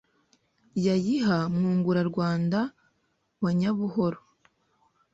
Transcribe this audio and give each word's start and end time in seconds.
Yayiha 0.85 1.37
MwunguraRwanda 1.53 2.59
wa 3.43 3.51
Nyabuhoro 3.57 4.19